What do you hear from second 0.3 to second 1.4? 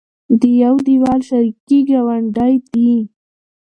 د يو دېول